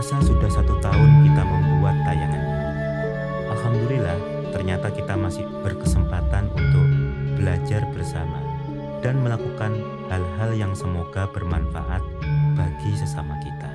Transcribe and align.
terasa 0.00 0.32
sudah 0.32 0.48
satu 0.48 0.80
tahun 0.80 1.28
kita 1.28 1.44
membuat 1.44 1.92
tayangan. 2.08 2.40
Alhamdulillah, 3.52 4.16
ternyata 4.48 4.88
kita 4.96 5.12
masih 5.12 5.44
berkesempatan 5.60 6.48
untuk 6.56 6.88
belajar 7.36 7.84
bersama 7.92 8.40
dan 9.04 9.20
melakukan 9.20 9.76
hal-hal 10.08 10.56
yang 10.56 10.72
semoga 10.72 11.28
bermanfaat 11.36 12.00
bagi 12.56 12.96
sesama 12.96 13.36
kita. 13.44 13.68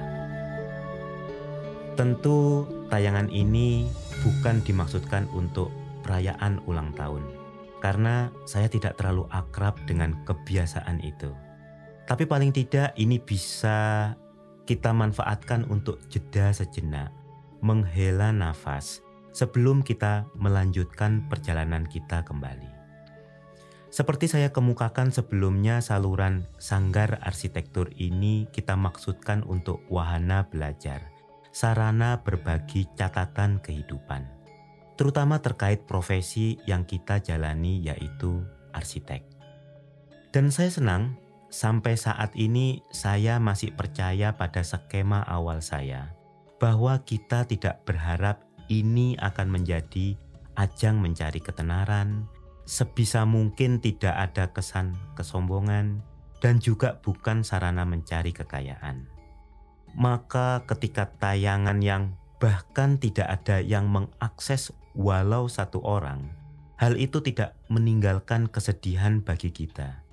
Tentu, 1.93 2.65
tayangan 2.89 3.29
ini 3.29 3.85
bukan 4.25 4.65
dimaksudkan 4.65 5.29
untuk 5.29 5.69
perayaan 6.01 6.57
ulang 6.65 6.89
tahun, 6.97 7.21
karena 7.85 8.33
saya 8.49 8.65
tidak 8.65 8.97
terlalu 8.97 9.29
akrab 9.29 9.77
dengan 9.85 10.17
kebiasaan 10.25 11.05
itu. 11.05 11.29
Tapi 12.09 12.25
paling 12.25 12.49
tidak, 12.49 12.97
ini 12.97 13.21
bisa 13.21 14.09
kita 14.65 14.91
manfaatkan 14.91 15.63
untuk 15.69 16.01
jeda 16.09 16.49
sejenak, 16.49 17.13
menghela 17.61 18.33
nafas 18.33 19.05
sebelum 19.31 19.85
kita 19.85 20.25
melanjutkan 20.33 21.29
perjalanan 21.29 21.85
kita 21.85 22.25
kembali. 22.25 22.73
Seperti 23.93 24.27
saya 24.27 24.51
kemukakan 24.51 25.15
sebelumnya, 25.15 25.79
saluran 25.79 26.43
sanggar 26.59 27.15
arsitektur 27.23 27.95
ini 27.95 28.43
kita 28.51 28.75
maksudkan 28.75 29.39
untuk 29.47 29.79
wahana 29.87 30.51
belajar, 30.51 30.99
sarana 31.55 32.19
berbagi 32.19 32.91
catatan 32.99 33.63
kehidupan, 33.63 34.27
terutama 34.99 35.39
terkait 35.39 35.87
profesi 35.87 36.59
yang 36.67 36.83
kita 36.83 37.23
jalani, 37.23 37.79
yaitu 37.87 38.43
arsitek. 38.75 39.23
Dan 40.35 40.51
saya 40.51 40.67
senang 40.67 41.15
sampai 41.55 41.95
saat 41.95 42.35
ini 42.35 42.83
saya 42.91 43.39
masih 43.39 43.71
percaya 43.71 44.35
pada 44.35 44.59
skema 44.59 45.23
awal 45.23 45.63
saya 45.63 46.11
bahwa 46.59 46.99
kita 47.07 47.47
tidak 47.47 47.87
berharap 47.87 48.43
ini 48.67 49.15
akan 49.23 49.55
menjadi 49.55 50.19
ajang 50.59 50.99
mencari 50.99 51.39
ketenaran, 51.39 52.27
sebisa 52.67 53.23
mungkin 53.23 53.79
tidak 53.79 54.11
ada 54.11 54.51
kesan 54.51 54.99
kesombongan, 55.15 56.03
dan 56.43 56.59
juga 56.59 56.99
bukan 56.99 57.47
sarana 57.47 57.87
mencari 57.87 58.35
kekayaan. 58.35 59.07
Maka, 59.95 60.67
ketika 60.67 61.07
tayangan 61.07 61.79
yang 61.79 62.19
bahkan 62.39 62.99
tidak 62.99 63.31
ada 63.31 63.63
yang 63.63 63.87
mengakses 63.87 64.75
walau 64.91 65.47
satu 65.47 65.79
orang, 65.83 66.35
hal 66.75 66.99
itu 66.99 67.23
tidak 67.23 67.55
meninggalkan 67.71 68.51
kesedihan 68.51 69.23
bagi 69.23 69.55
kita 69.55 70.04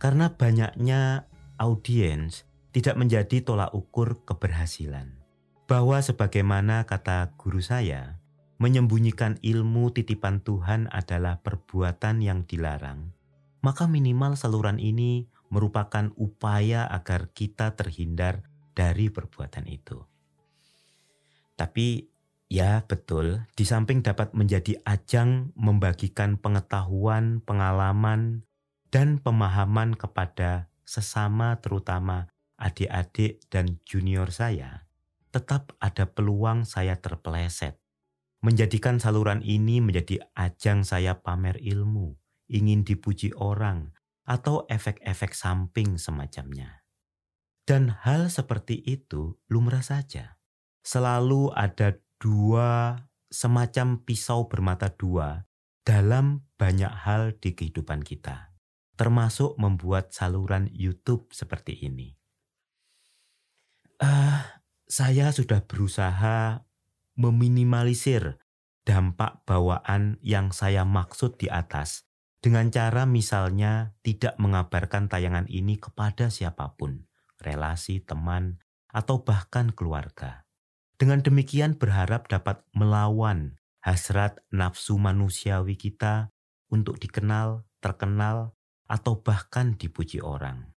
karena 0.00 0.32
banyaknya 0.32 1.28
audiens 1.60 2.48
tidak 2.72 2.96
menjadi 2.96 3.44
tolak 3.44 3.70
ukur 3.76 4.24
keberhasilan. 4.24 5.20
Bahwa 5.68 6.02
sebagaimana 6.02 6.88
kata 6.88 7.36
guru 7.38 7.62
saya, 7.62 8.18
menyembunyikan 8.58 9.38
ilmu 9.44 9.94
titipan 9.94 10.42
Tuhan 10.42 10.88
adalah 10.90 11.44
perbuatan 11.44 12.24
yang 12.24 12.48
dilarang, 12.48 13.12
maka 13.62 13.86
minimal 13.86 14.34
saluran 14.34 14.80
ini 14.80 15.28
merupakan 15.52 16.10
upaya 16.16 16.88
agar 16.88 17.30
kita 17.36 17.76
terhindar 17.76 18.48
dari 18.72 19.12
perbuatan 19.12 19.68
itu. 19.68 20.00
Tapi 21.54 22.08
ya 22.48 22.82
betul, 22.88 23.44
di 23.52 23.68
samping 23.68 24.00
dapat 24.00 24.32
menjadi 24.32 24.80
ajang 24.88 25.52
membagikan 25.54 26.40
pengetahuan, 26.40 27.44
pengalaman, 27.44 28.48
dan 28.90 29.22
pemahaman 29.22 29.94
kepada 29.94 30.66
sesama 30.82 31.62
terutama 31.62 32.26
adik-adik 32.58 33.40
dan 33.46 33.78
junior 33.86 34.34
saya, 34.34 34.90
tetap 35.30 35.78
ada 35.78 36.10
peluang 36.10 36.66
saya 36.66 36.98
terpeleset. 36.98 37.78
Menjadikan 38.42 38.98
saluran 38.98 39.46
ini 39.46 39.78
menjadi 39.78 40.26
ajang 40.34 40.82
saya 40.82 41.22
pamer 41.22 41.62
ilmu, 41.62 42.18
ingin 42.50 42.82
dipuji 42.82 43.30
orang, 43.38 43.94
atau 44.26 44.66
efek-efek 44.66 45.38
samping 45.38 45.96
semacamnya. 45.96 46.82
Dan 47.62 47.94
hal 48.02 48.26
seperti 48.26 48.82
itu 48.82 49.38
lumrah 49.46 49.84
saja. 49.86 50.40
Selalu 50.82 51.54
ada 51.54 51.94
dua 52.18 52.98
semacam 53.30 54.02
pisau 54.02 54.50
bermata 54.50 54.90
dua 54.90 55.46
dalam 55.86 56.42
banyak 56.58 56.90
hal 56.90 57.36
di 57.38 57.54
kehidupan 57.54 58.02
kita 58.02 58.49
termasuk 59.00 59.56
membuat 59.56 60.12
saluran 60.12 60.68
YouTube 60.76 61.32
seperti 61.32 61.72
ini. 61.88 62.20
Uh, 63.96 64.44
saya 64.84 65.32
sudah 65.32 65.64
berusaha 65.64 66.68
meminimalisir 67.16 68.36
dampak 68.84 69.40
bawaan 69.48 70.20
yang 70.20 70.52
saya 70.52 70.84
maksud 70.84 71.40
di 71.40 71.48
atas 71.48 72.04
dengan 72.44 72.68
cara 72.68 73.08
misalnya 73.08 73.96
tidak 74.04 74.36
mengabarkan 74.36 75.08
tayangan 75.08 75.48
ini 75.48 75.80
kepada 75.80 76.28
siapa 76.28 76.76
pun, 76.76 77.08
relasi, 77.40 78.04
teman, 78.04 78.60
atau 78.92 79.24
bahkan 79.24 79.72
keluarga. 79.72 80.44
Dengan 81.00 81.24
demikian 81.24 81.80
berharap 81.80 82.28
dapat 82.28 82.60
melawan 82.76 83.56
hasrat 83.80 84.44
nafsu 84.52 85.00
manusiawi 85.00 85.80
kita 85.80 86.32
untuk 86.68 87.00
dikenal, 87.00 87.64
terkenal, 87.80 88.59
atau 88.90 89.22
bahkan 89.22 89.78
dipuji 89.78 90.18
orang. 90.18 90.74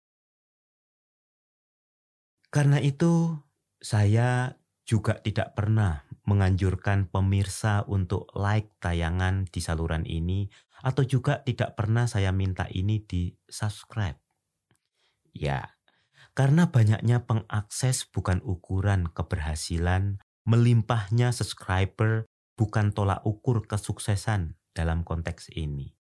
Karena 2.51 2.83
itu, 2.83 3.39
saya 3.79 4.59
juga 4.83 5.23
tidak 5.23 5.55
pernah 5.55 6.03
menganjurkan 6.27 7.07
pemirsa 7.07 7.87
untuk 7.87 8.27
like 8.35 8.75
tayangan 8.83 9.47
di 9.47 9.63
saluran 9.63 10.03
ini, 10.03 10.51
atau 10.83 11.07
juga 11.07 11.47
tidak 11.47 11.79
pernah 11.79 12.11
saya 12.11 12.35
minta 12.35 12.67
ini 12.75 12.99
di 13.07 13.31
subscribe. 13.47 14.19
Ya, 15.31 15.79
karena 16.35 16.75
banyaknya 16.75 17.23
pengakses 17.23 18.03
bukan 18.11 18.43
ukuran 18.43 19.07
keberhasilan, 19.15 20.19
melimpahnya 20.43 21.31
subscriber 21.31 22.27
bukan 22.59 22.91
tolak 22.91 23.23
ukur 23.23 23.63
kesuksesan 23.71 24.59
dalam 24.75 25.07
konteks 25.07 25.55
ini. 25.55 26.00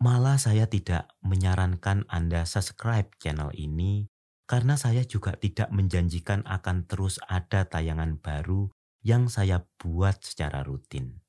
Malah 0.00 0.40
saya 0.40 0.64
tidak 0.64 1.12
menyarankan 1.20 2.08
Anda 2.08 2.48
subscribe 2.48 3.12
channel 3.20 3.52
ini 3.52 4.08
karena 4.48 4.80
saya 4.80 5.04
juga 5.04 5.36
tidak 5.36 5.68
menjanjikan 5.68 6.40
akan 6.48 6.88
terus 6.88 7.20
ada 7.28 7.68
tayangan 7.68 8.16
baru 8.16 8.72
yang 9.04 9.28
saya 9.28 9.68
buat 9.76 10.24
secara 10.24 10.64
rutin. 10.64 11.20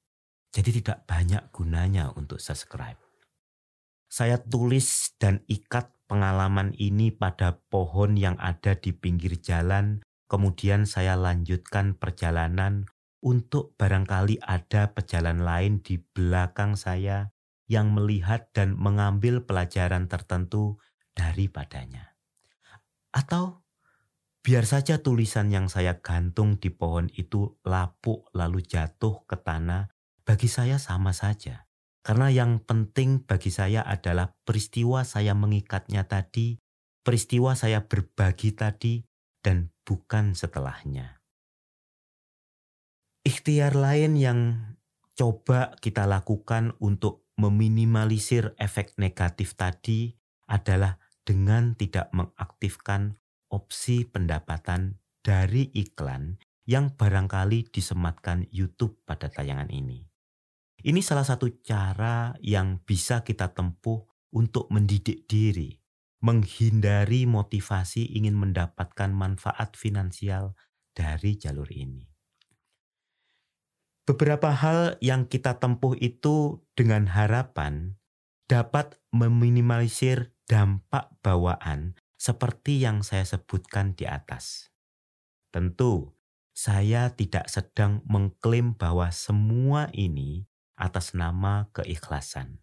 Jadi 0.56 0.80
tidak 0.80 1.04
banyak 1.04 1.52
gunanya 1.52 2.16
untuk 2.16 2.40
subscribe. 2.40 2.96
Saya 4.08 4.40
tulis 4.40 5.20
dan 5.20 5.44
ikat 5.52 5.92
pengalaman 6.08 6.72
ini 6.80 7.12
pada 7.12 7.60
pohon 7.68 8.16
yang 8.16 8.40
ada 8.40 8.80
di 8.80 8.96
pinggir 8.96 9.36
jalan, 9.44 10.00
kemudian 10.32 10.88
saya 10.88 11.20
lanjutkan 11.20 12.00
perjalanan 12.00 12.88
untuk 13.20 13.76
barangkali 13.76 14.40
ada 14.40 14.96
pejalan 14.96 15.44
lain 15.44 15.84
di 15.84 16.00
belakang 16.16 16.80
saya 16.80 17.36
yang 17.72 17.96
melihat 17.96 18.52
dan 18.52 18.76
mengambil 18.76 19.48
pelajaran 19.48 20.12
tertentu 20.12 20.76
daripadanya. 21.16 22.20
Atau 23.16 23.64
biar 24.44 24.68
saja 24.68 25.00
tulisan 25.00 25.48
yang 25.48 25.72
saya 25.72 26.04
gantung 26.04 26.60
di 26.60 26.68
pohon 26.68 27.08
itu 27.16 27.56
lapuk 27.64 28.28
lalu 28.36 28.60
jatuh 28.60 29.24
ke 29.24 29.40
tanah, 29.40 29.88
bagi 30.28 30.52
saya 30.52 30.76
sama 30.84 31.16
saja. 31.16 31.72
Karena 32.04 32.28
yang 32.28 32.60
penting 32.60 33.24
bagi 33.24 33.54
saya 33.56 33.88
adalah 33.88 34.36
peristiwa 34.44 35.08
saya 35.08 35.32
mengikatnya 35.32 36.12
tadi, 36.12 36.60
peristiwa 37.08 37.56
saya 37.56 37.88
berbagi 37.88 38.52
tadi, 38.52 39.00
dan 39.40 39.72
bukan 39.88 40.36
setelahnya. 40.36 41.24
Ikhtiar 43.22 43.78
lain 43.78 44.18
yang 44.18 44.40
coba 45.14 45.78
kita 45.78 46.10
lakukan 46.10 46.74
untuk 46.82 47.30
meminimalisir 47.42 48.54
efek 48.62 48.94
negatif 49.02 49.58
tadi 49.58 50.14
adalah 50.46 51.02
dengan 51.26 51.74
tidak 51.74 52.14
mengaktifkan 52.14 53.18
opsi 53.50 54.06
pendapatan 54.06 55.02
dari 55.26 55.74
iklan 55.74 56.38
yang 56.70 56.94
barangkali 56.94 57.74
disematkan 57.74 58.46
YouTube 58.54 59.02
pada 59.10 59.34
tayangan 59.34 59.74
ini. 59.74 60.06
Ini 60.82 61.02
salah 61.02 61.26
satu 61.26 61.62
cara 61.62 62.34
yang 62.42 62.82
bisa 62.82 63.26
kita 63.26 63.54
tempuh 63.54 64.02
untuk 64.34 64.70
mendidik 64.74 65.30
diri, 65.30 65.78
menghindari 66.22 67.26
motivasi 67.30 68.18
ingin 68.18 68.38
mendapatkan 68.38 69.10
manfaat 69.14 69.78
finansial 69.78 70.58
dari 70.94 71.38
jalur 71.38 71.70
ini. 71.70 72.11
Beberapa 74.12 74.52
hal 74.52 75.00
yang 75.00 75.24
kita 75.24 75.56
tempuh 75.64 75.96
itu 75.96 76.60
dengan 76.76 77.08
harapan 77.08 77.96
dapat 78.44 79.00
meminimalisir 79.16 80.36
dampak 80.52 81.16
bawaan 81.24 81.96
seperti 82.20 82.84
yang 82.84 83.08
saya 83.08 83.24
sebutkan 83.24 83.96
di 83.96 84.04
atas. 84.04 84.68
Tentu, 85.56 86.12
saya 86.52 87.16
tidak 87.16 87.48
sedang 87.48 88.04
mengklaim 88.04 88.76
bahwa 88.76 89.08
semua 89.16 89.88
ini 89.96 90.44
atas 90.76 91.16
nama 91.16 91.72
keikhlasan. 91.72 92.60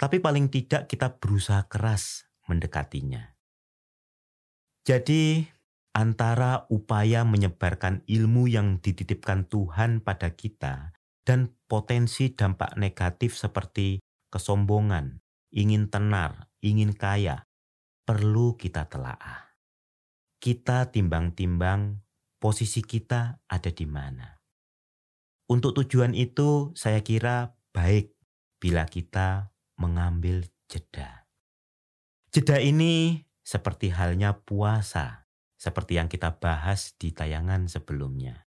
Tapi 0.00 0.16
paling 0.16 0.48
tidak 0.48 0.88
kita 0.88 1.20
berusaha 1.20 1.60
keras 1.68 2.24
mendekatinya. 2.48 3.36
Jadi, 4.88 5.44
antara 5.96 6.66
upaya 6.70 7.26
menyebarkan 7.26 8.06
ilmu 8.06 8.46
yang 8.46 8.78
dititipkan 8.78 9.46
Tuhan 9.50 10.00
pada 10.02 10.34
kita 10.34 10.94
dan 11.26 11.54
potensi 11.66 12.32
dampak 12.34 12.78
negatif 12.78 13.36
seperti 13.36 14.02
kesombongan, 14.30 15.20
ingin 15.50 15.90
tenar, 15.90 16.50
ingin 16.62 16.94
kaya, 16.94 17.46
perlu 18.06 18.54
kita 18.54 18.86
telaah. 18.86 19.54
Kita 20.40 20.88
timbang-timbang 20.88 22.00
posisi 22.40 22.80
kita 22.80 23.44
ada 23.44 23.70
di 23.70 23.84
mana. 23.84 24.40
Untuk 25.50 25.74
tujuan 25.76 26.14
itu, 26.14 26.72
saya 26.78 27.02
kira 27.02 27.58
baik 27.74 28.14
bila 28.62 28.86
kita 28.86 29.50
mengambil 29.76 30.46
jeda. 30.70 31.26
Jeda 32.30 32.62
ini 32.62 33.26
seperti 33.42 33.90
halnya 33.90 34.38
puasa, 34.46 35.19
seperti 35.60 36.00
yang 36.00 36.08
kita 36.08 36.40
bahas 36.40 36.96
di 36.96 37.12
tayangan 37.12 37.68
sebelumnya. 37.68 38.48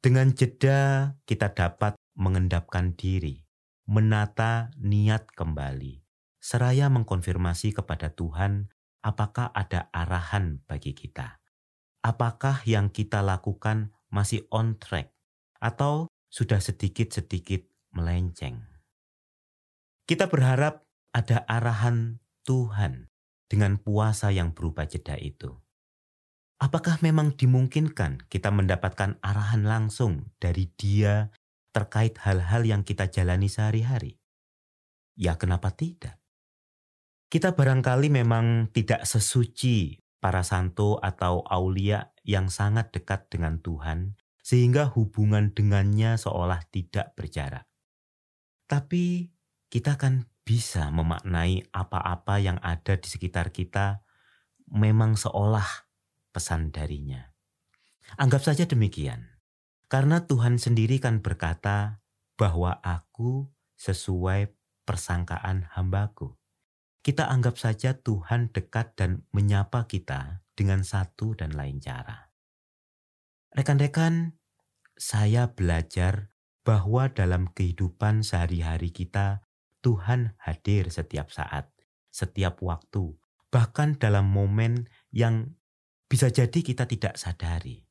Dengan 0.00 0.32
jeda, 0.32 1.12
kita 1.28 1.52
dapat 1.52 1.94
mengendapkan 2.16 2.96
diri, 2.96 3.44
menata 3.84 4.72
niat 4.80 5.28
kembali, 5.36 6.00
seraya 6.40 6.88
mengkonfirmasi 6.88 7.76
kepada 7.76 8.10
Tuhan 8.16 8.72
apakah 9.04 9.52
ada 9.52 9.92
arahan 9.92 10.64
bagi 10.64 10.96
kita 10.96 11.42
apakah 12.02 12.60
yang 12.66 12.90
kita 12.90 13.22
lakukan 13.22 13.94
masih 14.10 14.44
on 14.50 14.76
track 14.76 15.14
atau 15.62 16.10
sudah 16.28 16.58
sedikit-sedikit 16.58 17.62
melenceng. 17.94 18.66
Kita 20.04 20.26
berharap 20.26 20.82
ada 21.14 21.46
arahan 21.46 22.18
Tuhan 22.42 23.08
dengan 23.46 23.78
puasa 23.78 24.34
yang 24.34 24.50
berupa 24.50 24.84
jeda 24.84 25.14
itu. 25.14 25.61
Apakah 26.62 27.02
memang 27.02 27.34
dimungkinkan 27.34 28.30
kita 28.30 28.54
mendapatkan 28.54 29.18
arahan 29.18 29.66
langsung 29.66 30.30
dari 30.38 30.70
Dia 30.78 31.26
terkait 31.74 32.22
hal-hal 32.22 32.62
yang 32.62 32.86
kita 32.86 33.10
jalani 33.10 33.50
sehari-hari? 33.50 34.22
Ya, 35.18 35.34
kenapa 35.34 35.74
tidak? 35.74 36.22
Kita 37.26 37.58
barangkali 37.58 38.14
memang 38.14 38.70
tidak 38.70 39.02
sesuci 39.02 39.98
para 40.22 40.46
santo 40.46 41.02
atau 41.02 41.42
aulia 41.50 42.14
yang 42.22 42.46
sangat 42.46 42.94
dekat 42.94 43.26
dengan 43.26 43.58
Tuhan, 43.58 44.14
sehingga 44.38 44.86
hubungan 44.94 45.50
dengannya 45.50 46.14
seolah 46.14 46.62
tidak 46.70 47.18
berjarak. 47.18 47.66
Tapi 48.70 49.34
kita 49.66 49.98
kan 49.98 50.30
bisa 50.46 50.94
memaknai 50.94 51.74
apa-apa 51.74 52.38
yang 52.38 52.62
ada 52.62 52.94
di 52.94 53.10
sekitar 53.10 53.50
kita 53.50 54.06
memang 54.70 55.18
seolah 55.18 55.81
pesan 56.32 56.72
darinya. 56.72 57.32
Anggap 58.18 58.42
saja 58.42 58.64
demikian. 58.66 59.38
Karena 59.86 60.24
Tuhan 60.24 60.56
sendiri 60.56 60.98
kan 60.98 61.20
berkata 61.20 62.00
bahwa 62.40 62.80
aku 62.80 63.52
sesuai 63.76 64.50
persangkaan 64.88 65.68
hambaku 65.76 66.42
kita 67.02 67.26
anggap 67.26 67.58
saja 67.58 67.98
Tuhan 67.98 68.54
dekat 68.54 68.94
dan 68.94 69.26
menyapa 69.34 69.90
kita 69.90 70.46
dengan 70.54 70.86
satu 70.86 71.34
dan 71.34 71.50
lain 71.50 71.82
cara. 71.82 72.30
Rekan-rekan, 73.50 74.38
saya 74.94 75.50
belajar 75.50 76.30
bahwa 76.62 77.10
dalam 77.10 77.50
kehidupan 77.50 78.22
sehari-hari 78.22 78.94
kita, 78.94 79.42
Tuhan 79.82 80.38
hadir 80.38 80.94
setiap 80.94 81.34
saat, 81.34 81.74
setiap 82.14 82.62
waktu, 82.62 83.18
bahkan 83.50 83.98
dalam 83.98 84.30
momen 84.30 84.86
yang 85.10 85.58
bisa 86.12 86.28
jadi 86.28 86.60
kita 86.60 86.84
tidak 86.84 87.16
sadari. 87.16 87.88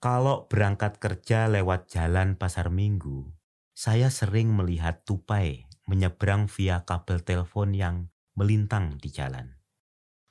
Kalau 0.00 0.48
berangkat 0.48 0.96
kerja 0.96 1.44
lewat 1.44 1.92
jalan 1.92 2.32
pasar 2.40 2.72
minggu, 2.72 3.28
saya 3.76 4.08
sering 4.08 4.56
melihat 4.56 5.04
tupai 5.04 5.68
menyeberang 5.84 6.48
via 6.48 6.88
kabel 6.88 7.20
telepon 7.20 7.76
yang 7.76 8.08
melintang 8.40 8.96
di 8.96 9.12
jalan. 9.12 9.60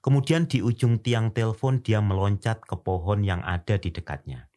Kemudian 0.01 0.49
di 0.49 0.65
ujung 0.65 0.97
tiang 1.05 1.29
telepon 1.29 1.85
dia 1.85 2.01
meloncat 2.01 2.65
ke 2.65 2.73
pohon 2.81 3.21
yang 3.21 3.45
ada 3.45 3.77
di 3.77 3.93
dekatnya. 3.93 4.49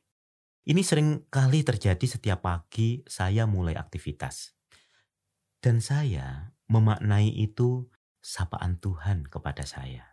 Ini 0.64 0.80
sering 0.80 1.28
kali 1.28 1.60
terjadi 1.68 2.06
setiap 2.08 2.48
pagi 2.48 3.04
saya 3.04 3.44
mulai 3.44 3.76
aktivitas. 3.76 4.56
Dan 5.60 5.84
saya 5.84 6.56
memaknai 6.64 7.28
itu 7.28 7.92
sapaan 8.24 8.80
Tuhan 8.80 9.28
kepada 9.28 9.68
saya. 9.68 10.09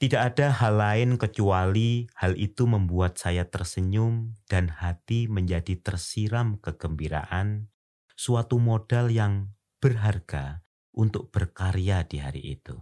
Tidak 0.00 0.16
ada 0.16 0.48
hal 0.48 0.80
lain 0.80 1.20
kecuali 1.20 2.08
hal 2.16 2.32
itu 2.40 2.64
membuat 2.64 3.20
saya 3.20 3.44
tersenyum 3.44 4.32
dan 4.48 4.72
hati 4.72 5.28
menjadi 5.28 5.76
tersiram 5.76 6.56
kegembiraan 6.56 7.68
suatu 8.16 8.56
modal 8.56 9.12
yang 9.12 9.52
berharga 9.76 10.64
untuk 10.96 11.28
berkarya 11.28 12.08
di 12.08 12.16
hari 12.16 12.56
itu. 12.56 12.80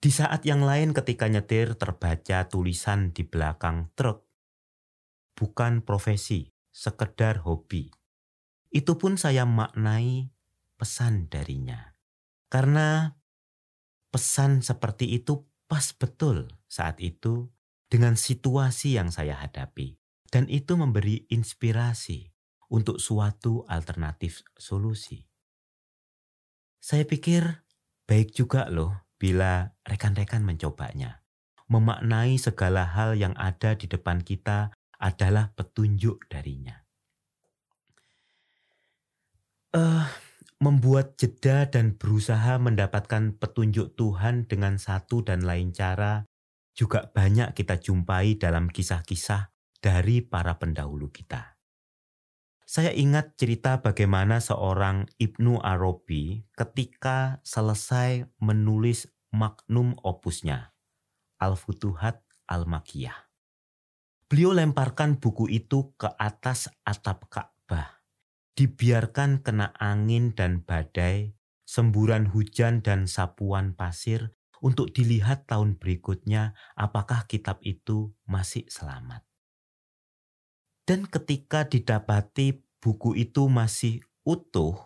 Di 0.00 0.08
saat 0.08 0.48
yang 0.48 0.64
lain 0.64 0.96
ketika 0.96 1.28
nyetir 1.28 1.76
terbaca 1.76 2.48
tulisan 2.48 3.12
di 3.12 3.28
belakang 3.28 3.92
truk, 3.92 4.24
bukan 5.36 5.84
profesi, 5.84 6.48
sekedar 6.72 7.44
hobi. 7.44 7.92
Itu 8.72 8.96
pun 8.96 9.20
saya 9.20 9.44
maknai 9.44 10.32
pesan 10.80 11.28
darinya. 11.28 11.92
Karena 12.48 13.12
pesan 14.08 14.64
seperti 14.64 15.12
itu 15.12 15.49
pas 15.70 15.94
betul 15.94 16.50
saat 16.66 16.98
itu 16.98 17.46
dengan 17.86 18.18
situasi 18.18 18.98
yang 18.98 19.14
saya 19.14 19.38
hadapi. 19.38 19.94
Dan 20.30 20.50
itu 20.50 20.74
memberi 20.74 21.26
inspirasi 21.30 22.30
untuk 22.70 22.98
suatu 23.02 23.66
alternatif 23.66 24.46
solusi. 24.54 25.26
Saya 26.78 27.02
pikir 27.02 27.66
baik 28.06 28.34
juga 28.34 28.70
loh 28.70 29.10
bila 29.18 29.74
rekan-rekan 29.82 30.46
mencobanya. 30.46 31.22
Memaknai 31.66 32.38
segala 32.38 32.86
hal 32.86 33.18
yang 33.18 33.34
ada 33.38 33.74
di 33.74 33.90
depan 33.90 34.22
kita 34.22 34.74
adalah 35.02 35.50
petunjuk 35.54 36.30
darinya. 36.30 36.78
Uh, 39.70 40.06
membuat 40.60 41.16
jeda 41.16 41.68
dan 41.68 41.96
berusaha 41.96 42.60
mendapatkan 42.60 43.36
petunjuk 43.40 43.96
Tuhan 43.96 44.44
dengan 44.44 44.76
satu 44.76 45.24
dan 45.24 45.44
lain 45.44 45.72
cara 45.72 46.28
juga 46.76 47.08
banyak 47.12 47.52
kita 47.52 47.80
jumpai 47.80 48.40
dalam 48.40 48.72
kisah-kisah 48.72 49.52
dari 49.80 50.24
para 50.24 50.56
pendahulu 50.56 51.12
kita. 51.12 51.60
Saya 52.70 52.94
ingat 52.94 53.34
cerita 53.34 53.82
bagaimana 53.82 54.38
seorang 54.38 55.10
Ibnu 55.18 55.58
Arabi 55.58 56.46
ketika 56.54 57.42
selesai 57.42 58.30
menulis 58.38 59.10
magnum 59.34 59.98
opusnya, 60.06 60.70
Al-Futuhat 61.42 62.22
Al-Makiyah. 62.46 63.26
Beliau 64.30 64.54
lemparkan 64.54 65.18
buku 65.18 65.50
itu 65.50 65.98
ke 65.98 66.06
atas 66.14 66.70
atap 66.86 67.26
Ka'bah. 67.26 67.99
Dibiarkan 68.60 69.40
kena 69.40 69.72
angin 69.80 70.36
dan 70.36 70.60
badai, 70.60 71.32
semburan 71.64 72.28
hujan 72.28 72.84
dan 72.84 73.08
sapuan 73.08 73.72
pasir 73.72 74.36
untuk 74.60 74.92
dilihat 74.92 75.48
tahun 75.48 75.80
berikutnya 75.80 76.52
apakah 76.76 77.24
kitab 77.24 77.64
itu 77.64 78.12
masih 78.28 78.68
selamat. 78.68 79.24
Dan 80.84 81.08
ketika 81.08 81.64
didapati 81.72 82.60
buku 82.84 83.16
itu 83.16 83.48
masih 83.48 84.04
utuh, 84.28 84.76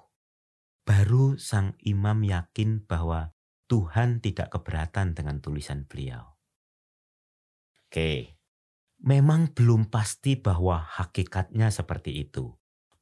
baru 0.87 1.35
sang 1.35 1.75
imam 1.83 2.23
yakin 2.23 2.87
bahwa 2.87 3.35
Tuhan 3.67 4.23
tidak 4.23 4.55
keberatan 4.55 5.19
dengan 5.19 5.43
tulisan 5.43 5.83
beliau. 5.83 6.39
Oke, 7.91 8.39
memang 9.03 9.51
belum 9.51 9.91
pasti 9.91 10.39
bahwa 10.39 10.79
hakikatnya 10.79 11.75
seperti 11.75 12.23
itu. 12.23 12.55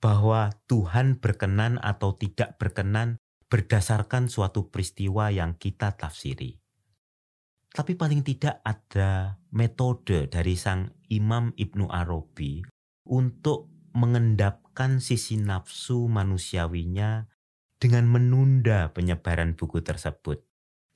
Bahwa 0.02 0.50
Tuhan 0.66 1.22
berkenan 1.22 1.78
atau 1.78 2.18
tidak 2.18 2.58
berkenan 2.58 3.22
berdasarkan 3.46 4.26
suatu 4.26 4.72
peristiwa 4.72 5.30
yang 5.30 5.54
kita 5.54 5.94
tafsiri. 5.94 6.58
Tapi 7.72 7.96
paling 7.96 8.20
tidak 8.20 8.60
ada 8.66 9.40
metode 9.54 10.28
dari 10.28 10.58
sang 10.58 10.92
Imam 11.08 11.54
Ibnu 11.56 11.88
Arabi 11.88 12.60
untuk 13.08 13.72
mengendapkan 13.92 15.00
sisi 15.00 15.40
nafsu 15.40 16.08
manusiawinya 16.08 17.28
dengan 17.76 18.08
menunda 18.08 18.92
penyebaran 18.92 19.52
buku 19.52 19.84
tersebut, 19.84 20.44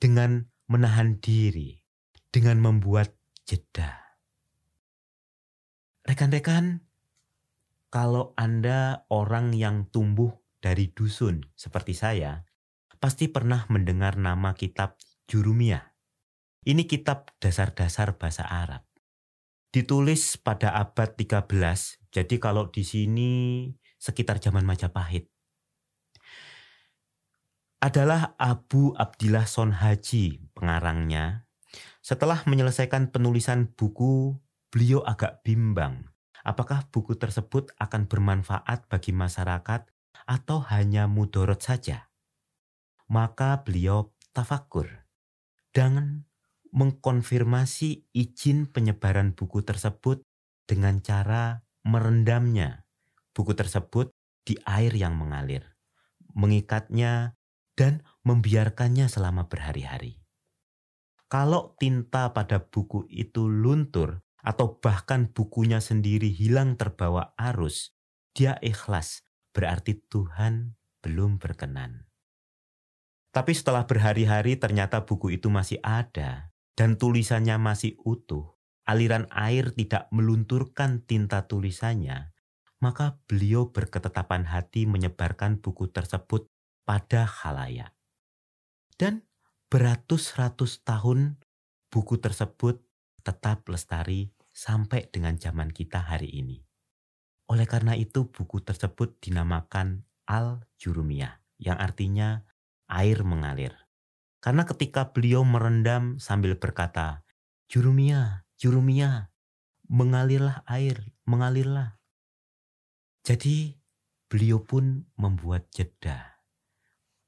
dengan 0.01 0.49
menahan 0.65 1.21
diri, 1.21 1.81
dengan 2.33 2.63
membuat 2.63 3.13
jeda. 3.45 4.17
Rekan-rekan, 6.07 6.86
kalau 7.87 8.35
Anda 8.35 9.07
orang 9.07 9.55
yang 9.55 9.87
tumbuh 9.87 10.35
dari 10.59 10.91
dusun 10.91 11.47
seperti 11.55 11.95
saya, 11.95 12.43
pasti 12.99 13.31
pernah 13.31 13.63
mendengar 13.71 14.19
nama 14.19 14.51
kitab 14.59 14.99
Jurumiyah. 15.31 15.95
Ini 16.67 16.83
kitab 16.83 17.31
dasar-dasar 17.39 18.19
bahasa 18.19 18.43
Arab. 18.43 18.83
Ditulis 19.71 20.35
pada 20.35 20.75
abad 20.75 21.15
13, 21.15 21.47
jadi 22.11 22.35
kalau 22.43 22.67
di 22.67 22.83
sini 22.83 23.31
sekitar 23.95 24.43
zaman 24.43 24.67
Majapahit. 24.67 25.31
Adalah 27.77 28.35
Abu 28.41 28.91
Abdillah 28.97 29.47
Son 29.47 29.71
Haji 29.71 30.49
pengarangnya. 30.57 31.45
Setelah 32.03 32.43
menyelesaikan 32.43 33.13
penulisan 33.13 33.69
buku, 33.69 34.35
beliau 34.73 35.05
agak 35.05 35.45
bimbang 35.45 36.16
apakah 36.47 36.87
buku 36.87 37.19
tersebut 37.19 37.75
akan 37.75 38.07
bermanfaat 38.07 38.87
bagi 38.87 39.11
masyarakat 39.11 39.83
atau 40.23 40.63
hanya 40.71 41.11
mudorot 41.11 41.59
saja. 41.59 42.07
Maka 43.11 43.67
beliau 43.67 44.15
tafakur 44.31 44.87
dan 45.75 46.23
mengkonfirmasi 46.71 48.07
izin 48.15 48.71
penyebaran 48.71 49.35
buku 49.35 49.59
tersebut 49.63 50.23
dengan 50.63 51.03
cara 51.03 51.67
merendamnya 51.83 52.87
buku 53.35 53.51
tersebut 53.55 54.11
di 54.47 54.55
air 54.63 54.95
yang 54.95 55.19
mengalir, 55.19 55.75
mengikatnya, 56.31 57.35
dan 57.77 58.03
membiarkannya 58.23 59.11
selama 59.11 59.51
berhari-hari. 59.51 60.23
Kalau 61.27 61.75
tinta 61.75 62.31
pada 62.31 62.63
buku 62.63 63.03
itu 63.11 63.51
luntur 63.51 64.23
atau 64.41 64.77
bahkan 64.79 65.29
bukunya 65.31 65.81
sendiri 65.81 66.29
hilang 66.29 66.77
terbawa 66.77 67.33
arus, 67.37 67.97
dia 68.31 68.57
ikhlas, 68.61 69.25
berarti 69.53 69.97
Tuhan 70.07 70.77
belum 71.01 71.41
berkenan. 71.41 72.07
Tapi 73.33 73.53
setelah 73.53 73.85
berhari-hari 73.85 74.57
ternyata 74.57 75.05
buku 75.05 75.37
itu 75.37 75.51
masih 75.53 75.77
ada 75.85 76.49
dan 76.73 76.97
tulisannya 76.97 77.57
masih 77.61 77.99
utuh, 78.01 78.57
aliran 78.87 79.27
air 79.29 79.75
tidak 79.75 80.07
melunturkan 80.15 81.03
tinta 81.05 81.45
tulisannya, 81.45 82.33
maka 82.79 83.19
beliau 83.27 83.69
berketetapan 83.69 84.47
hati 84.47 84.87
menyebarkan 84.87 85.59
buku 85.59 85.91
tersebut 85.91 86.49
pada 86.87 87.27
khalayak. 87.27 87.91
Dan 88.97 89.27
beratus-ratus 89.69 90.81
tahun 90.87 91.37
buku 91.91 92.17
tersebut 92.17 92.86
tetap 93.27 93.67
lestari 93.67 94.31
sampai 94.55 95.11
dengan 95.11 95.35
zaman 95.35 95.75
kita 95.75 95.99
hari 95.99 96.31
ini. 96.31 96.63
Oleh 97.51 97.67
karena 97.67 97.91
itu 97.99 98.31
buku 98.31 98.63
tersebut 98.63 99.19
dinamakan 99.19 100.07
Al-Jurumiyah 100.31 101.43
yang 101.59 101.75
artinya 101.75 102.47
air 102.87 103.27
mengalir. 103.27 103.75
Karena 104.39 104.63
ketika 104.63 105.11
beliau 105.11 105.43
merendam 105.43 106.23
sambil 106.23 106.55
berkata, 106.55 107.27
Jurumiyah, 107.67 108.47
Jurumiyah, 108.55 109.27
mengalirlah 109.91 110.63
air, 110.67 111.11
mengalirlah. 111.27 111.99
Jadi 113.27 113.75
beliau 114.31 114.63
pun 114.63 115.03
membuat 115.19 115.67
jeda 115.75 116.39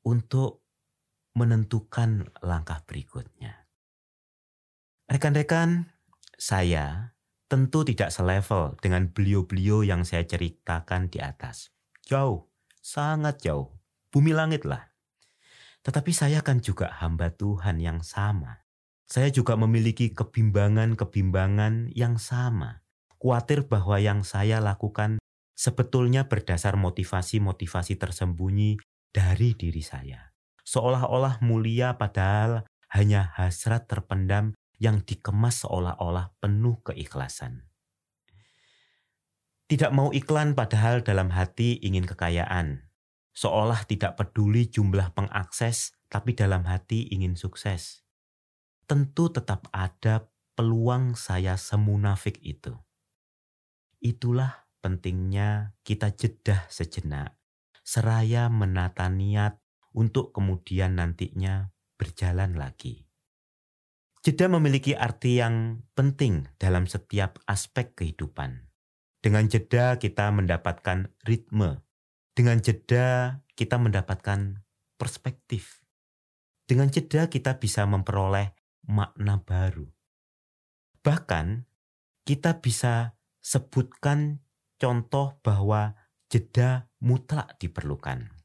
untuk 0.08 0.64
menentukan 1.36 2.32
langkah 2.40 2.80
berikutnya. 2.88 3.69
Rekan-rekan, 5.20 5.92
saya 6.40 7.12
tentu 7.52 7.84
tidak 7.84 8.08
selevel 8.08 8.80
dengan 8.80 9.12
beliau-beliau 9.12 9.84
yang 9.84 10.08
saya 10.08 10.24
ceritakan 10.24 11.12
di 11.12 11.20
atas. 11.20 11.76
Jauh, 12.08 12.48
sangat 12.80 13.44
jauh, 13.44 13.68
bumi 14.16 14.32
langit 14.32 14.64
lah. 14.64 14.96
Tetapi 15.84 16.16
saya 16.16 16.40
kan 16.40 16.64
juga 16.64 16.96
hamba 17.04 17.36
Tuhan 17.36 17.84
yang 17.84 18.00
sama. 18.00 18.64
Saya 19.12 19.28
juga 19.28 19.60
memiliki 19.60 20.16
kebimbangan-kebimbangan 20.16 21.92
yang 21.92 22.16
sama. 22.16 22.88
Kuatir 23.20 23.68
bahwa 23.68 24.00
yang 24.00 24.24
saya 24.24 24.64
lakukan 24.64 25.20
sebetulnya 25.52 26.32
berdasar 26.32 26.80
motivasi-motivasi 26.80 28.00
tersembunyi 28.00 28.80
dari 29.12 29.52
diri 29.52 29.84
saya. 29.84 30.32
Seolah-olah 30.64 31.44
mulia 31.44 32.00
padahal 32.00 32.64
hanya 32.96 33.36
hasrat 33.36 33.84
terpendam 33.92 34.56
yang 34.80 35.04
dikemas 35.04 35.68
seolah-olah 35.68 36.34
penuh 36.40 36.80
keikhlasan. 36.82 37.68
Tidak 39.70 39.94
mau 39.94 40.10
iklan 40.10 40.58
padahal 40.58 41.06
dalam 41.06 41.30
hati 41.30 41.78
ingin 41.86 42.10
kekayaan. 42.10 42.90
Seolah 43.38 43.86
tidak 43.86 44.18
peduli 44.18 44.66
jumlah 44.66 45.14
pengakses 45.14 45.94
tapi 46.10 46.34
dalam 46.34 46.66
hati 46.66 47.06
ingin 47.14 47.38
sukses. 47.38 48.02
Tentu 48.90 49.30
tetap 49.30 49.70
ada 49.70 50.26
peluang 50.58 51.14
saya 51.14 51.54
semunafik 51.54 52.42
itu. 52.42 52.74
Itulah 54.02 54.66
pentingnya 54.82 55.78
kita 55.86 56.18
jedah 56.18 56.66
sejenak, 56.72 57.38
seraya 57.86 58.50
menata 58.50 59.06
niat 59.12 59.62
untuk 59.94 60.32
kemudian 60.34 60.98
nantinya 60.98 61.70
berjalan 62.00 62.58
lagi. 62.58 63.09
Jeda 64.20 64.52
memiliki 64.52 64.92
arti 65.00 65.40
yang 65.40 65.80
penting 65.96 66.44
dalam 66.60 66.92
setiap 66.92 67.40
aspek 67.48 67.96
kehidupan. 67.96 68.68
Dengan 69.24 69.48
jeda 69.48 69.96
kita 69.96 70.28
mendapatkan 70.36 71.08
ritme. 71.24 71.80
Dengan 72.36 72.60
jeda 72.60 73.40
kita 73.56 73.80
mendapatkan 73.80 74.60
perspektif. 75.00 75.80
Dengan 76.68 76.92
jeda 76.92 77.32
kita 77.32 77.64
bisa 77.64 77.88
memperoleh 77.88 78.52
makna 78.92 79.40
baru. 79.40 79.88
Bahkan 81.00 81.64
kita 82.28 82.60
bisa 82.60 83.16
sebutkan 83.40 84.44
contoh 84.76 85.40
bahwa 85.40 85.96
jeda 86.28 86.92
mutlak 87.00 87.56
diperlukan. 87.56 88.36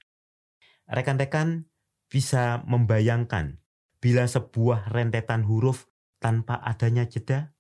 Rekan-rekan 0.86 1.66
bisa 2.06 2.62
membayangkan 2.62 3.63
bila 4.04 4.28
sebuah 4.28 4.92
rentetan 4.92 5.48
huruf 5.48 5.88
tanpa 6.20 6.60
adanya 6.60 7.08
jeda? 7.08 7.56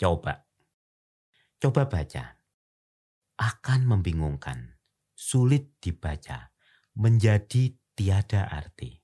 Coba. 0.00 0.48
Coba 1.60 1.92
baca. 1.92 2.40
Akan 3.36 3.84
membingungkan, 3.84 4.80
sulit 5.12 5.76
dibaca, 5.84 6.56
menjadi 6.96 7.76
tiada 7.92 8.48
arti. 8.48 8.96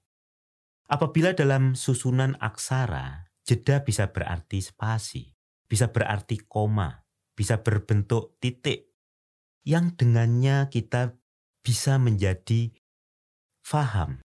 Apabila 0.89 1.37
dalam 1.37 1.77
susunan 1.77 2.33
aksara, 2.41 3.29
jeda 3.45 3.85
bisa 3.85 4.09
berarti 4.09 4.65
spasi, 4.65 5.37
bisa 5.69 5.93
berarti 5.93 6.41
koma, 6.49 7.05
bisa 7.37 7.61
berbentuk 7.61 8.41
titik 8.41 8.89
yang 9.69 9.93
dengannya 10.01 10.73
kita 10.73 11.13
bisa 11.61 12.01
menjadi 12.01 12.73
faham, 13.61 14.25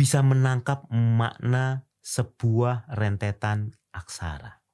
bisa 0.00 0.24
menangkap 0.24 0.88
makna 0.88 1.84
sebuah 2.00 2.88
rentetan 2.96 3.76
aksara. 3.92 4.64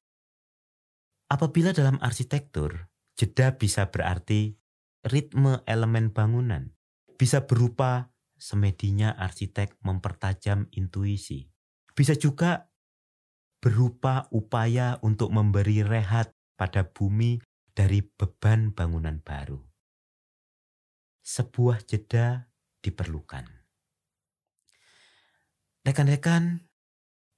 Apabila 1.26 1.74
dalam 1.74 1.98
arsitektur, 1.98 2.86
jeda 3.18 3.58
bisa 3.58 3.90
berarti 3.90 4.54
ritme 5.02 5.66
elemen 5.66 6.14
bangunan, 6.14 6.70
bisa 7.18 7.42
berupa 7.42 8.14
semedinya 8.38 9.18
arsitek 9.18 9.74
mempertajam 9.82 10.70
intuisi, 10.70 11.50
bisa 11.90 12.14
juga 12.14 12.70
berupa 13.58 14.30
upaya 14.30 15.02
untuk 15.02 15.34
memberi 15.34 15.82
rehat 15.82 16.30
pada 16.54 16.86
bumi 16.86 17.42
dari 17.74 17.98
beban 17.98 18.70
bangunan 18.70 19.18
baru. 19.26 19.58
Sebuah 21.26 21.82
jeda 21.82 22.46
diperlukan. 22.78 23.55
Rekan-rekan, 25.86 26.66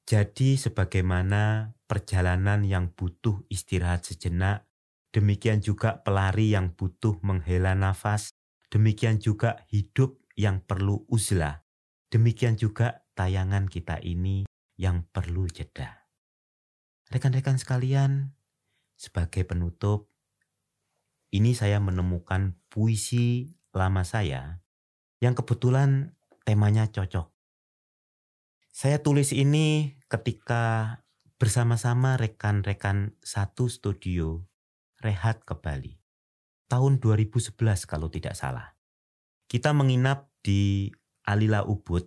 jadi 0.08 0.56
sebagaimana 0.56 1.76
perjalanan 1.84 2.64
yang 2.64 2.96
butuh 2.96 3.44
istirahat 3.52 4.08
sejenak, 4.08 4.64
demikian 5.12 5.60
juga 5.60 6.00
pelari 6.00 6.56
yang 6.56 6.72
butuh 6.72 7.20
menghela 7.20 7.76
nafas, 7.76 8.32
demikian 8.72 9.20
juga 9.20 9.68
hidup 9.68 10.16
yang 10.32 10.64
perlu 10.64 11.04
uzlah, 11.12 11.60
demikian 12.08 12.56
juga 12.56 13.04
tayangan 13.12 13.68
kita 13.68 14.00
ini 14.00 14.48
yang 14.80 15.04
perlu 15.04 15.44
jeda. 15.44 16.08
Rekan-rekan 17.12 17.60
sekalian, 17.60 18.32
sebagai 18.96 19.44
penutup, 19.44 20.08
ini 21.36 21.52
saya 21.52 21.84
menemukan 21.84 22.56
puisi 22.72 23.52
lama 23.76 24.08
saya 24.08 24.64
yang 25.20 25.36
kebetulan 25.36 26.16
temanya 26.48 26.88
cocok. 26.88 27.37
Saya 28.78 29.02
tulis 29.02 29.34
ini 29.34 29.98
ketika 30.06 30.94
bersama-sama 31.34 32.14
rekan-rekan 32.14 33.18
satu 33.18 33.66
studio 33.66 34.46
rehat 35.02 35.42
ke 35.42 35.58
Bali. 35.58 35.98
Tahun 36.70 37.02
2011 37.02 37.58
kalau 37.90 38.06
tidak 38.06 38.38
salah. 38.38 38.78
Kita 39.50 39.74
menginap 39.74 40.30
di 40.46 40.94
Alila 41.26 41.66
Ubud, 41.66 42.06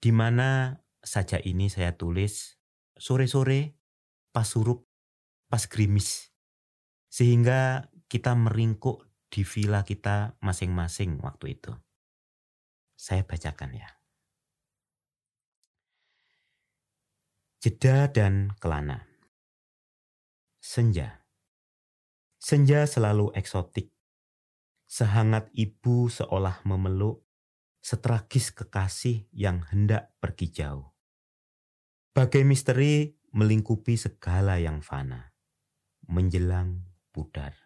di 0.00 0.08
mana 0.08 0.80
saja 1.04 1.44
ini 1.44 1.68
saya 1.68 1.92
tulis 1.92 2.56
sore-sore 2.96 3.76
pas 4.32 4.48
surup, 4.48 4.88
pas 5.52 5.60
gerimis. 5.68 6.32
Sehingga 7.12 7.92
kita 8.08 8.32
meringkuk 8.32 9.04
di 9.28 9.44
villa 9.44 9.84
kita 9.84 10.40
masing-masing 10.40 11.20
waktu 11.20 11.60
itu. 11.60 11.76
Saya 12.96 13.28
bacakan 13.28 13.76
ya. 13.76 13.97
Jeda 17.58 18.06
dan 18.06 18.54
Kelana 18.62 19.02
Senja 20.62 21.26
Senja 22.38 22.86
selalu 22.86 23.34
eksotik. 23.34 23.90
Sehangat 24.86 25.50
ibu 25.50 26.06
seolah 26.06 26.62
memeluk, 26.62 27.26
setragis 27.82 28.54
kekasih 28.54 29.26
yang 29.34 29.66
hendak 29.74 30.14
pergi 30.22 30.54
jauh. 30.54 30.94
Bagai 32.14 32.46
misteri 32.46 33.18
melingkupi 33.34 33.98
segala 33.98 34.62
yang 34.62 34.78
fana, 34.78 35.34
menjelang 36.06 36.86
pudar. 37.10 37.58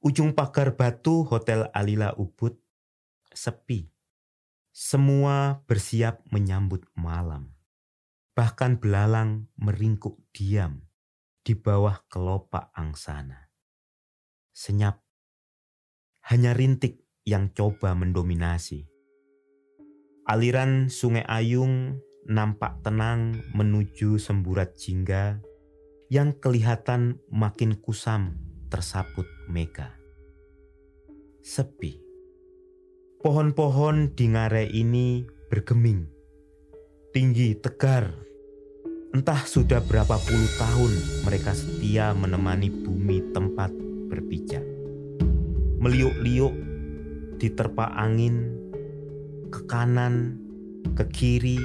Ujung 0.00 0.32
pagar 0.32 0.80
batu 0.80 1.28
Hotel 1.28 1.68
Alila 1.76 2.16
Ubud 2.16 2.56
sepi. 3.36 3.92
Semua 4.72 5.60
bersiap 5.68 6.24
menyambut 6.32 6.88
malam. 6.96 7.55
Bahkan 8.36 8.84
belalang 8.84 9.48
meringkuk 9.56 10.20
diam 10.36 10.84
di 11.40 11.56
bawah 11.56 12.04
kelopak 12.04 12.68
angsana. 12.76 13.48
Senyap, 14.52 15.00
hanya 16.28 16.52
rintik 16.52 17.00
yang 17.24 17.56
coba 17.56 17.96
mendominasi. 17.96 18.84
Aliran 20.28 20.92
sungai 20.92 21.24
Ayung 21.24 21.96
nampak 22.28 22.84
tenang 22.84 23.40
menuju 23.56 24.20
semburat 24.20 24.76
jingga 24.76 25.40
yang 26.12 26.36
kelihatan 26.36 27.16
makin 27.32 27.80
kusam 27.80 28.36
tersaput 28.68 29.24
mega. 29.48 29.96
Sepi. 31.40 32.04
Pohon-pohon 33.16 34.12
di 34.12 34.28
ngare 34.28 34.68
ini 34.68 35.24
bergeming, 35.48 36.04
tinggi 37.16 37.56
tegar 37.56 38.25
Entah 39.14 39.46
sudah 39.46 39.78
berapa 39.84 40.18
puluh 40.18 40.50
tahun 40.58 40.92
mereka 41.22 41.54
setia 41.54 42.10
menemani 42.16 42.70
bumi 42.72 43.30
tempat 43.30 43.70
berpijak. 44.10 44.64
Meliuk-liuk 45.78 46.54
diterpa 47.38 47.92
angin, 47.94 48.56
ke 49.52 49.62
kanan, 49.68 50.40
ke 50.98 51.04
kiri, 51.12 51.60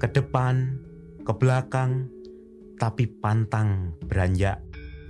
ke 0.00 0.08
depan, 0.10 0.80
ke 1.22 1.32
belakang, 1.36 2.10
tapi 2.78 3.06
pantang 3.06 3.94
beranjak 4.06 4.62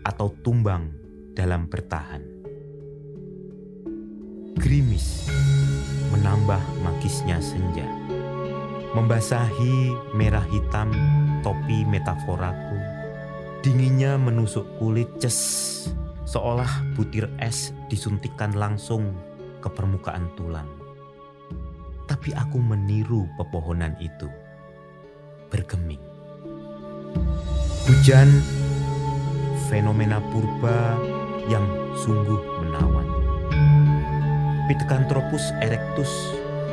atau 0.05 0.33
tumbang 0.43 0.93
dalam 1.37 1.69
bertahan. 1.71 2.25
Grimis 4.59 5.31
menambah 6.11 6.59
magisnya 6.83 7.39
senja 7.39 7.87
membasahi 8.97 9.93
merah 10.17 10.43
hitam 10.49 10.89
topi 11.43 11.87
metaforaku. 11.87 12.79
Dinginnya 13.63 14.15
menusuk 14.15 14.65
kulit 14.79 15.11
ces, 15.19 15.91
seolah 16.25 16.69
butir 16.95 17.27
es 17.43 17.75
disuntikkan 17.91 18.55
langsung 18.55 19.13
ke 19.59 19.69
permukaan 19.71 20.31
tulang. 20.39 20.69
Tapi 22.07 22.33
aku 22.33 22.57
meniru 22.63 23.29
pepohonan 23.37 23.99
itu, 24.01 24.31
bergeming. 25.53 26.01
Hujan, 27.85 28.29
fenomena 29.69 30.23
purba 30.33 30.97
yang 31.53 31.65
sungguh 31.99 32.41
menawan. 32.65 33.09
Pithecanthropus 34.69 35.53
erectus 35.65 36.13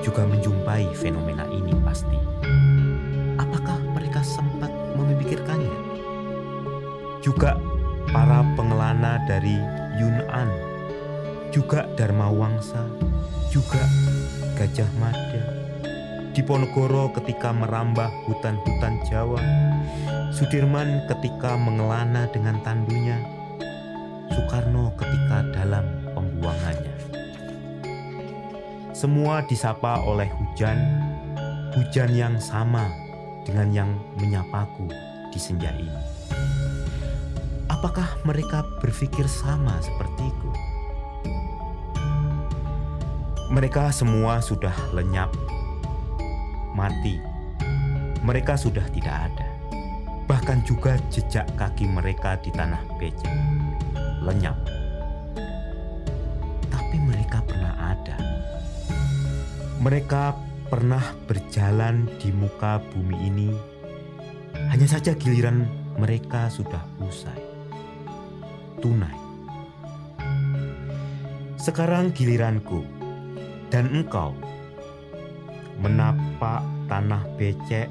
juga 0.03 0.27
menjumpai 0.27 0.91
fenomena 0.93 1.47
ini 1.49 1.71
Juga 7.25 7.57
para 8.13 8.45
pengelana 8.53 9.17
dari 9.25 9.57
Yunnan, 9.97 10.45
juga 11.49 11.89
Dharma 11.97 12.29
Wangsa, 12.29 12.85
juga 13.49 13.81
Gajah 14.53 14.85
Mada. 15.01 15.41
Di 16.37 16.45
Ponegoro 16.45 17.09
ketika 17.17 17.49
merambah 17.49 18.13
hutan-hutan 18.29 19.01
Jawa, 19.09 19.41
Sudirman 20.37 21.01
ketika 21.09 21.57
mengelana 21.57 22.29
dengan 22.29 22.61
tandunya, 22.61 23.17
Soekarno 24.29 24.93
ketika 24.93 25.49
dalam 25.49 26.05
pembuangannya. 26.13 26.93
Semua 28.93 29.41
disapa 29.49 29.97
oleh 30.05 30.29
hujan, 30.29 30.77
hujan 31.73 32.13
yang 32.13 32.37
sama 32.37 32.85
dengan 33.49 33.73
yang 33.73 33.91
menyapaku 34.21 34.93
di 35.33 35.41
senja 35.41 35.73
ini. 35.73 36.13
Apakah 37.85 38.17
mereka 38.25 38.65
berpikir 38.81 39.29
sama 39.29 39.77
sepertiku? 39.77 40.49
Mereka 43.53 43.93
semua 43.93 44.41
sudah 44.41 44.73
lenyap, 44.89 45.29
mati. 46.73 47.21
Mereka 48.25 48.57
sudah 48.57 48.81
tidak 48.89 49.29
ada. 49.29 49.45
Bahkan 50.25 50.65
juga 50.65 50.97
jejak 51.13 51.45
kaki 51.61 51.85
mereka 51.85 52.41
di 52.41 52.49
tanah 52.49 52.81
becek 52.97 53.29
lenyap. 54.25 54.57
Tapi 56.73 56.97
mereka 57.05 57.45
pernah 57.45 57.93
ada 57.93 58.17
mereka 59.77 60.33
pernah 60.73 61.05
berjalan 61.29 62.09
di 62.17 62.33
muka 62.33 62.81
bumi 62.81 63.29
ini, 63.29 63.53
hanya 64.73 64.89
saja 64.89 65.13
giliran 65.13 65.69
mereka 66.01 66.49
sudah 66.49 66.81
usai. 67.05 67.44
Tunai. 68.81 69.17
Sekarang 71.55 72.13
giliranku 72.13 72.85
dan 73.73 73.89
engkau 73.89 74.37
menapak 75.81 76.61
tanah 76.85 77.25
becek 77.35 77.89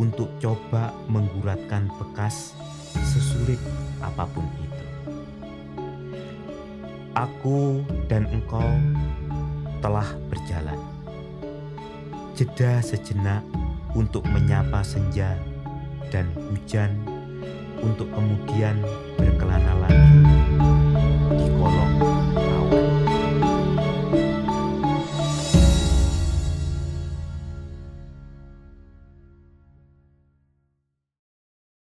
untuk 0.00 0.32
coba 0.40 0.90
mengguratkan 1.12 1.86
bekas 2.00 2.56
sesulit 3.04 3.60
apa 4.00 4.24
pun 4.30 4.48
itu. 4.58 4.86
Aku 7.12 7.84
dan 8.08 8.24
engkau 8.32 8.66
telah 9.84 10.08
berjalan 10.32 10.80
jeda 12.32 12.80
sejenak 12.80 13.44
untuk 13.92 14.24
menyapa 14.24 14.80
senja 14.80 15.36
dan 16.08 16.26
hujan 16.48 16.96
untuk 17.84 18.08
kemudian 18.10 18.80
berkelana 19.20 19.74